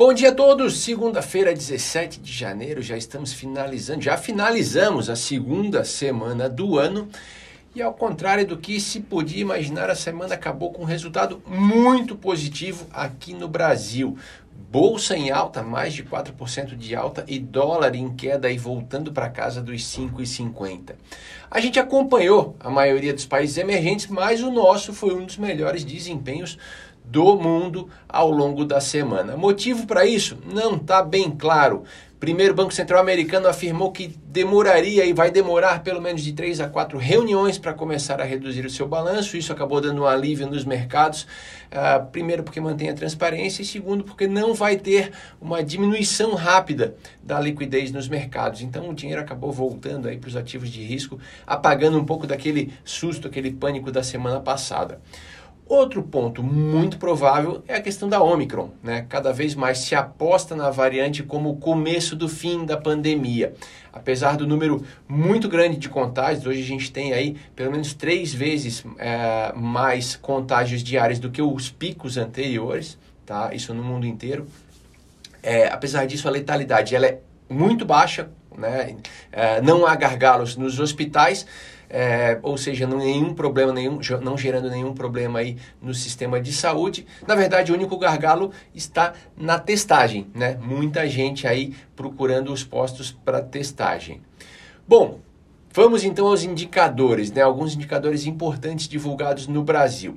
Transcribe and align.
Bom 0.00 0.14
dia 0.14 0.30
a 0.30 0.34
todos! 0.34 0.78
Segunda-feira, 0.78 1.52
17 1.52 2.20
de 2.20 2.32
janeiro, 2.32 2.80
já 2.80 2.96
estamos 2.96 3.34
finalizando, 3.34 4.00
já 4.00 4.16
finalizamos 4.16 5.10
a 5.10 5.14
segunda 5.14 5.84
semana 5.84 6.48
do 6.48 6.78
ano. 6.78 7.06
E 7.74 7.82
ao 7.82 7.92
contrário 7.92 8.46
do 8.46 8.56
que 8.56 8.80
se 8.80 9.00
podia 9.00 9.42
imaginar, 9.42 9.90
a 9.90 9.94
semana 9.94 10.34
acabou 10.34 10.72
com 10.72 10.84
um 10.84 10.86
resultado 10.86 11.42
muito 11.46 12.16
positivo 12.16 12.86
aqui 12.90 13.34
no 13.34 13.46
Brasil. 13.46 14.16
Bolsa 14.70 15.14
em 15.14 15.30
alta, 15.30 15.62
mais 15.62 15.92
de 15.92 16.02
4% 16.02 16.76
de 16.76 16.94
alta 16.94 17.22
e 17.28 17.38
dólar 17.38 17.94
em 17.94 18.08
queda 18.14 18.50
e 18.50 18.56
voltando 18.56 19.12
para 19.12 19.28
casa 19.28 19.60
dos 19.60 19.82
5,50. 19.82 20.94
A 21.50 21.60
gente 21.60 21.78
acompanhou 21.78 22.56
a 22.58 22.70
maioria 22.70 23.12
dos 23.12 23.26
países 23.26 23.58
emergentes, 23.58 24.06
mas 24.06 24.42
o 24.42 24.50
nosso 24.50 24.94
foi 24.94 25.14
um 25.14 25.26
dos 25.26 25.36
melhores 25.36 25.84
desempenhos 25.84 26.56
do 27.10 27.36
mundo 27.36 27.88
ao 28.08 28.30
longo 28.30 28.64
da 28.64 28.80
semana. 28.80 29.36
Motivo 29.36 29.86
para 29.86 30.06
isso 30.06 30.38
não 30.52 30.76
está 30.76 31.02
bem 31.02 31.30
claro. 31.30 31.84
Primeiro, 32.20 32.52
o 32.52 32.56
Banco 32.56 32.74
Central 32.74 33.00
Americano 33.00 33.48
afirmou 33.48 33.90
que 33.90 34.14
demoraria 34.26 35.06
e 35.06 35.12
vai 35.14 35.30
demorar 35.30 35.82
pelo 35.82 36.02
menos 36.02 36.22
de 36.22 36.34
três 36.34 36.60
a 36.60 36.68
quatro 36.68 36.98
reuniões 36.98 37.56
para 37.56 37.72
começar 37.72 38.20
a 38.20 38.24
reduzir 38.24 38.66
o 38.66 38.68
seu 38.68 38.86
balanço. 38.86 39.38
Isso 39.38 39.50
acabou 39.50 39.80
dando 39.80 40.02
um 40.02 40.06
alívio 40.06 40.46
nos 40.46 40.62
mercados. 40.62 41.22
Uh, 41.22 42.04
primeiro, 42.12 42.42
porque 42.42 42.60
mantém 42.60 42.90
a 42.90 42.94
transparência, 42.94 43.62
e 43.62 43.64
segundo, 43.64 44.04
porque 44.04 44.26
não 44.26 44.52
vai 44.52 44.76
ter 44.76 45.12
uma 45.40 45.64
diminuição 45.64 46.34
rápida 46.34 46.94
da 47.22 47.40
liquidez 47.40 47.90
nos 47.90 48.06
mercados. 48.06 48.60
Então, 48.60 48.90
o 48.90 48.94
dinheiro 48.94 49.22
acabou 49.22 49.50
voltando 49.50 50.06
aí 50.06 50.18
para 50.18 50.28
os 50.28 50.36
ativos 50.36 50.68
de 50.68 50.82
risco, 50.82 51.18
apagando 51.46 51.98
um 51.98 52.04
pouco 52.04 52.26
daquele 52.26 52.70
susto, 52.84 53.28
aquele 53.28 53.50
pânico 53.50 53.90
da 53.90 54.02
semana 54.02 54.40
passada. 54.40 55.00
Outro 55.70 56.02
ponto 56.02 56.42
muito 56.42 56.98
provável 56.98 57.62
é 57.68 57.76
a 57.76 57.80
questão 57.80 58.08
da 58.08 58.20
Omicron. 58.20 58.72
Né? 58.82 59.06
Cada 59.08 59.32
vez 59.32 59.54
mais 59.54 59.78
se 59.78 59.94
aposta 59.94 60.56
na 60.56 60.68
variante 60.68 61.22
como 61.22 61.48
o 61.48 61.56
começo 61.58 62.16
do 62.16 62.28
fim 62.28 62.66
da 62.66 62.76
pandemia. 62.76 63.54
Apesar 63.92 64.36
do 64.36 64.48
número 64.48 64.84
muito 65.06 65.48
grande 65.48 65.76
de 65.76 65.88
contágios, 65.88 66.44
hoje 66.44 66.60
a 66.60 66.66
gente 66.66 66.90
tem 66.90 67.12
aí 67.12 67.36
pelo 67.54 67.70
menos 67.70 67.94
três 67.94 68.34
vezes 68.34 68.84
é, 68.98 69.52
mais 69.54 70.16
contágios 70.16 70.82
diários 70.82 71.20
do 71.20 71.30
que 71.30 71.40
os 71.40 71.70
picos 71.70 72.16
anteriores, 72.16 72.98
tá? 73.24 73.54
isso 73.54 73.72
no 73.72 73.84
mundo 73.84 74.08
inteiro. 74.08 74.48
É, 75.40 75.68
apesar 75.68 76.04
disso, 76.04 76.26
a 76.26 76.32
letalidade 76.32 76.96
ela 76.96 77.06
é 77.06 77.20
muito 77.50 77.84
baixa, 77.84 78.30
né? 78.56 78.96
É, 79.32 79.60
não 79.60 79.86
há 79.86 79.94
gargalos 79.96 80.56
nos 80.56 80.78
hospitais 80.78 81.46
é, 81.92 82.38
ou 82.44 82.56
seja, 82.56 82.86
não, 82.86 82.98
nenhum 82.98 83.34
problema, 83.34 83.72
nenhum, 83.72 83.98
não 84.22 84.38
gerando 84.38 84.70
nenhum 84.70 84.94
problema 84.94 85.40
aí 85.40 85.56
no 85.82 85.92
sistema 85.92 86.40
de 86.40 86.52
saúde. 86.52 87.04
Na 87.26 87.34
verdade, 87.34 87.72
o 87.72 87.74
único 87.74 87.98
gargalo 87.98 88.52
está 88.72 89.12
na 89.36 89.58
testagem, 89.58 90.28
né? 90.32 90.56
Muita 90.62 91.08
gente 91.08 91.48
aí 91.48 91.74
procurando 91.96 92.52
os 92.52 92.62
postos 92.62 93.10
para 93.10 93.42
testagem. 93.42 94.22
Bom, 94.86 95.18
vamos 95.72 96.04
então 96.04 96.28
aos 96.28 96.44
indicadores, 96.44 97.32
né? 97.32 97.42
Alguns 97.42 97.74
indicadores 97.74 98.24
importantes 98.24 98.86
divulgados 98.86 99.48
no 99.48 99.64
Brasil. 99.64 100.16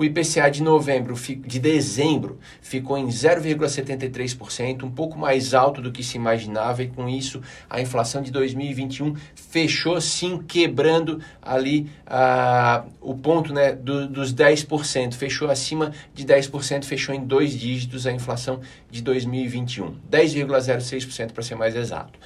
O 0.00 0.04
IPCA 0.04 0.50
de 0.50 0.62
novembro, 0.62 1.14
de 1.14 1.58
dezembro, 1.58 2.38
ficou 2.62 2.96
em 2.96 3.08
0,73%, 3.08 4.82
um 4.82 4.90
pouco 4.90 5.18
mais 5.18 5.52
alto 5.52 5.82
do 5.82 5.92
que 5.92 6.02
se 6.02 6.16
imaginava, 6.16 6.82
e 6.82 6.88
com 6.88 7.06
isso 7.06 7.42
a 7.68 7.82
inflação 7.82 8.22
de 8.22 8.30
2021 8.30 9.14
fechou 9.34 10.00
sim 10.00 10.38
quebrando 10.38 11.20
ali 11.42 11.90
uh, 12.06 12.90
o 12.98 13.14
ponto 13.14 13.52
né, 13.52 13.74
do, 13.74 14.08
dos 14.08 14.32
10%, 14.32 15.12
fechou 15.12 15.50
acima 15.50 15.92
de 16.14 16.24
10%, 16.24 16.84
fechou 16.84 17.14
em 17.14 17.22
dois 17.22 17.52
dígitos 17.52 18.06
a 18.06 18.10
inflação 18.10 18.62
de 18.90 19.02
2021, 19.02 19.96
10,06% 20.10 21.32
para 21.32 21.42
ser 21.42 21.56
mais 21.56 21.76
exato. 21.76 22.18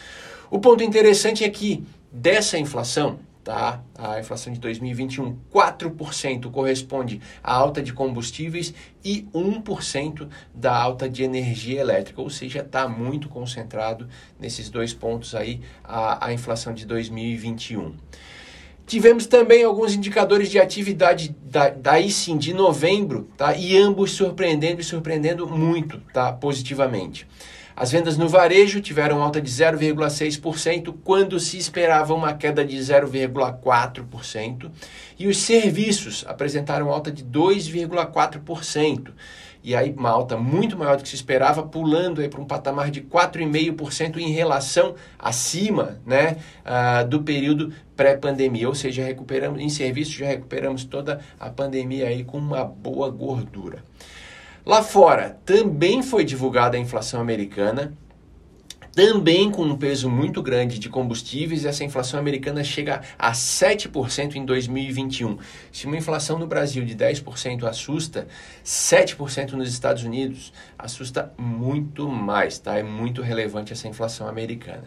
O 0.49 0.61
ponto 0.61 0.85
interessante 0.85 1.43
é 1.43 1.51
que 1.51 1.85
dessa 2.13 2.57
inflação, 2.57 3.19
tá? 3.45 3.83
A 3.97 4.19
inflação 4.19 4.53
de 4.53 4.59
2021, 4.59 5.37
4% 5.53 6.51
corresponde 6.51 7.21
à 7.43 7.55
alta 7.55 7.83
de 7.83 7.93
combustíveis 7.93 8.73
e 9.05 9.29
1% 9.35 10.29
da 10.55 10.75
alta 10.75 11.09
de 11.09 11.23
energia 11.23 11.81
elétrica, 11.81 12.23
ou 12.23 12.31
seja, 12.31 12.61
está 12.61 12.89
muito 12.89 13.29
concentrado 13.29 14.09
nesses 14.41 14.71
dois 14.71 14.95
pontos 14.95 15.35
aí 15.35 15.61
a, 15.85 16.27
a 16.27 16.33
inflação 16.33 16.73
de 16.73 16.87
2021. 16.87 17.95
Tivemos 18.87 19.27
também 19.27 19.65
alguns 19.65 19.95
indicadores 19.95 20.51
de 20.51 20.59
atividade 20.59 21.35
da, 21.43 21.71
daí 21.71 22.11
sim 22.11 22.37
de 22.37 22.53
novembro, 22.53 23.29
tá? 23.37 23.57
E 23.57 23.77
ambos 23.79 24.13
surpreendendo 24.13 24.81
e 24.81 24.85
surpreendendo 24.85 25.47
muito, 25.47 26.01
tá? 26.13 26.33
Positivamente. 26.33 27.27
As 27.77 27.91
vendas 27.91 28.17
no 28.17 28.29
varejo 28.29 28.81
tiveram 28.81 29.21
alta 29.21 29.41
de 29.41 29.51
0,6%, 29.51 30.95
quando 31.03 31.41
se 31.41 31.59
esperava 31.59 32.15
uma 32.15 32.33
queda 32.33 32.65
de 32.65 32.77
0,4%, 32.77 34.71
e 35.19 35.27
os 35.27 35.39
serviços 35.39 36.25
apresentaram 36.27 36.91
alta 36.91 37.11
de 37.11 37.25
2,4%. 37.25 39.13
E 39.65 39.75
aí 39.75 39.95
uma 39.97 40.11
alta 40.11 40.37
muito 40.37 40.77
maior 40.77 40.99
do 40.99 41.03
que 41.03 41.09
se 41.09 41.15
esperava, 41.17 41.63
pulando 41.63 42.21
aí 42.21 42.29
para 42.29 42.41
um 42.41 42.45
patamar 42.45 42.91
de 42.91 43.01
4,5% 43.01 44.19
em 44.19 44.31
relação 44.31 44.95
acima 45.19 45.99
né, 46.05 46.37
uh, 46.67 47.09
do 47.09 47.23
período 47.23 47.73
pré-pandemia. 47.97 48.69
Ou 48.69 48.75
seja, 48.75 49.03
recuperamos 49.03 49.59
em 49.61 49.71
serviços, 49.71 50.13
já 50.13 50.27
recuperamos 50.27 50.85
toda 50.85 51.21
a 51.41 51.49
pandemia 51.49 52.09
aí 52.09 52.25
com 52.25 52.37
uma 52.37 52.63
boa 52.63 53.11
gordura. 53.11 53.83
Lá 54.65 54.83
fora 54.83 55.39
também 55.45 56.03
foi 56.03 56.25
divulgada 56.25 56.77
a 56.77 56.81
inflação 56.81 57.21
americana, 57.21 57.93
também 58.95 59.51
com 59.51 59.63
um 59.63 59.77
peso 59.77 60.09
muito 60.09 60.41
grande 60.41 60.79
de 60.79 60.89
combustíveis, 60.89 61.65
essa 61.65 61.83
inflação 61.85 62.19
americana 62.19 62.63
chega 62.63 63.03
a 63.19 63.33
7% 63.33 64.37
em 64.37 64.45
2021. 64.45 65.37
Se 65.73 65.87
uma 65.87 65.97
inflação 65.97 66.39
no 66.39 66.47
Brasil 66.47 66.85
de 66.85 66.95
10% 66.95 67.65
assusta, 67.65 68.29
7% 68.65 69.53
nos 69.53 69.69
Estados 69.69 70.05
Unidos 70.05 70.53
assusta 70.79 71.33
muito 71.37 72.09
mais, 72.09 72.59
tá? 72.59 72.79
É 72.79 72.85
muito 72.85 73.21
relevante 73.21 73.73
essa 73.73 73.89
inflação 73.89 74.29
americana. 74.29 74.85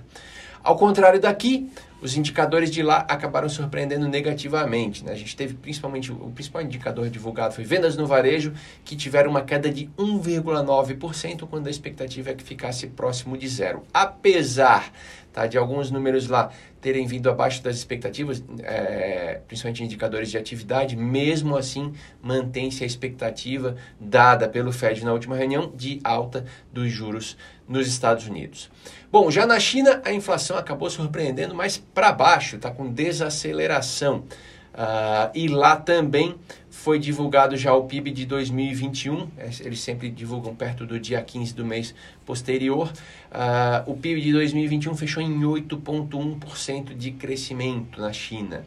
Ao 0.64 0.76
contrário 0.76 1.20
daqui, 1.20 1.70
os 2.02 2.16
indicadores 2.16 2.70
de 2.70 2.84
lá 2.84 3.06
acabaram 3.08 3.50
surpreendendo 3.50 4.08
negativamente. 4.08 5.04
Né? 5.04 5.12
A 5.12 5.16
gente 5.16 5.36
teve 5.36 5.56
principalmente, 5.56 6.12
o 6.12 6.32
principal 6.32 6.62
indicador 6.62 7.10
divulgado 7.10 7.54
foi 7.54 7.64
vendas 7.64 7.98
no 7.98 8.06
varejo, 8.06 8.54
que 8.84 8.96
tiveram 8.96 9.32
uma 9.32 9.42
queda 9.42 9.70
de 9.70 9.90
1,9%, 9.98 11.48
quando 11.48 11.68
a 11.68 11.70
expectativa 11.70 12.32
é 12.32 12.34
que 12.34 12.44
ficasse 12.44 12.88
próximo 12.88 13.38
de 13.38 13.48
zero. 13.48 13.84
Apesar 13.94 14.92
tá, 15.38 15.46
de 15.46 15.56
alguns 15.56 15.92
números 15.92 16.28
lá 16.28 16.50
terem 16.82 17.06
vindo 17.06 17.30
abaixo 17.30 17.62
das 17.62 17.76
expectativas, 17.76 18.44
é, 18.64 19.40
principalmente 19.48 19.84
indicadores 19.84 20.32
de 20.32 20.38
atividade, 20.38 20.96
mesmo 20.96 21.56
assim 21.56 21.94
mantém-se 22.20 22.84
a 22.84 22.88
expectativa 22.88 23.76
dada 24.00 24.50
pelo 24.50 24.72
Fed 24.72 25.06
na 25.06 25.14
última 25.14 25.36
reunião 25.36 25.72
de 25.76 26.00
alta 26.04 26.44
dos 26.74 26.92
juros 26.92 27.38
nos 27.68 27.88
Estados 27.88 28.26
Unidos. 28.28 28.72
Bom, 29.12 29.30
já 29.30 29.46
na 29.46 29.60
China 29.60 30.02
a 30.04 30.12
inflação 30.12 30.58
acabou 30.58 30.90
surpreendendo, 30.90 31.54
mas 31.54 31.78
para 31.78 32.12
baixo, 32.12 32.56
está 32.56 32.72
com 32.72 32.92
desaceleração. 32.92 34.24
Uh, 34.74 35.32
e 35.34 35.48
lá 35.48 35.76
também 35.76 36.36
foi 36.88 37.00
divulgado 37.00 37.58
já 37.58 37.74
o 37.74 37.84
PIB 37.84 38.12
de 38.12 38.26
2021, 38.26 39.28
é, 39.38 39.50
eles 39.60 39.82
sempre 39.82 40.10
divulgam 40.10 40.56
perto 40.56 40.86
do 40.86 40.98
dia 40.98 41.22
15 41.22 41.54
do 41.54 41.66
mês 41.66 41.94
posterior. 42.26 42.94
Uh, 43.30 43.92
o 43.92 43.98
PIB 43.98 44.22
de 44.22 44.32
2021 44.32 44.96
fechou 44.96 45.22
em 45.22 45.38
8,1% 45.42 46.96
de 46.96 47.12
crescimento 47.12 48.00
na 48.00 48.14
China. 48.14 48.66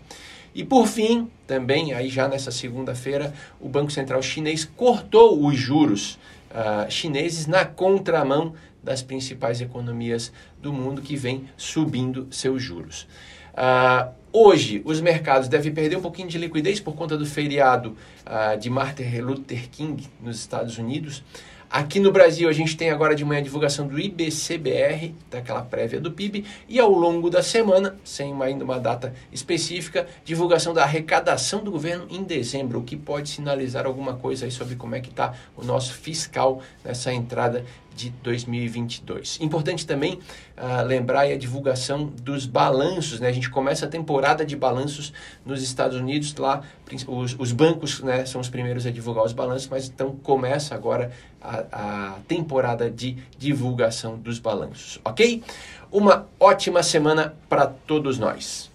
E 0.54 0.62
por 0.62 0.86
fim, 0.86 1.31
também 1.47 1.94
aí 1.94 2.10
já 2.10 2.28
nessa 2.28 2.50
segunda-feira, 2.50 3.32
o 3.58 3.70
Banco 3.70 3.91
Central 3.91 4.20
Chinês 4.20 4.66
cortou 4.66 5.42
os 5.42 5.56
juros 5.56 6.19
uh, 6.50 6.91
chineses 6.91 7.47
na 7.47 7.64
contramão 7.64 8.52
das 8.82 9.00
principais 9.00 9.62
economias 9.62 10.31
do 10.61 10.75
mundo 10.75 11.00
que 11.00 11.16
vem 11.16 11.49
subindo 11.56 12.28
seus 12.31 12.62
juros. 12.62 13.06
Uh, 13.52 14.12
hoje, 14.32 14.82
os 14.85 15.00
mercados 15.00 15.49
devem 15.49 15.73
perder 15.73 15.97
um 15.97 16.02
pouquinho 16.02 16.29
de 16.29 16.38
liquidez 16.38 16.81
por 16.81 16.94
conta 16.94 17.17
do 17.17 17.26
feriado 17.26 17.97
uh, 18.26 18.58
de 18.58 18.70
Martin 18.70 19.20
Luther 19.20 19.69
King 19.70 20.06
nos 20.20 20.38
Estados 20.38 20.79
Unidos. 20.79 21.23
Aqui 21.72 22.00
no 22.00 22.11
Brasil, 22.11 22.49
a 22.49 22.52
gente 22.52 22.76
tem 22.76 22.90
agora 22.90 23.14
de 23.14 23.25
manhã 23.25 23.38
a 23.38 23.44
divulgação 23.44 23.87
do 23.87 23.96
IBCBR, 23.96 25.14
daquela 25.31 25.62
prévia 25.62 26.00
do 26.00 26.11
PIB, 26.11 26.44
e 26.69 26.81
ao 26.81 26.90
longo 26.90 27.31
da 27.31 27.44
semana, 27.44 27.96
sem 28.02 28.34
ainda 28.43 28.64
uma 28.64 28.81
data 28.81 29.14
específica, 29.31 30.05
divulgação 30.25 30.75
da 30.75 30.82
arrecadação 30.82 31.62
do 31.62 31.70
governo 31.70 32.08
em 32.11 32.25
dezembro, 32.25 32.81
o 32.81 32.82
que 32.82 32.96
pode 32.96 33.28
sinalizar 33.28 33.87
alguma 33.87 34.14
coisa 34.14 34.46
aí 34.46 34.50
sobre 34.50 34.75
como 34.75 34.96
é 34.96 35.00
que 35.00 35.11
está 35.11 35.32
o 35.56 35.64
nosso 35.64 35.94
fiscal 35.94 36.61
nessa 36.84 37.12
entrada 37.12 37.64
de 37.94 38.11
2022. 38.23 39.38
Importante 39.40 39.87
também 39.87 40.19
ah, 40.56 40.82
lembrar 40.82 41.23
a 41.23 41.37
divulgação 41.37 42.06
dos 42.06 42.46
balanços, 42.46 43.20
né? 43.20 43.28
A 43.28 43.32
gente 43.32 43.50
começa 43.50 43.87
a 43.87 43.88
temporada 43.88 44.44
de 44.44 44.56
balanços 44.56 45.12
nos 45.44 45.62
Estados 45.62 45.99
Unidos, 45.99 46.34
lá 46.37 46.62
os, 47.06 47.37
os 47.38 47.52
bancos 47.52 48.00
né, 48.00 48.25
são 48.25 48.40
os 48.40 48.49
primeiros 48.49 48.87
a 48.87 48.90
divulgar 48.90 49.25
os 49.25 49.32
balanços, 49.32 49.69
mas 49.69 49.88
então 49.88 50.16
começa 50.16 50.75
agora 50.75 51.12
a 51.40 51.60
a, 51.73 52.19
temporada 52.27 52.91
de 52.91 53.17
divulgação 53.39 54.17
dos 54.17 54.39
balanços, 54.39 55.01
ok? 55.05 55.43
Uma 55.91 56.27
ótima 56.39 56.83
semana 56.83 57.35
para 57.49 57.67
todos 57.67 58.19
nós. 58.19 58.71